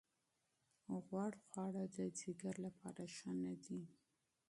[1.05, 3.81] غوړ خواړه د ځیګر لپاره ښه نه دي.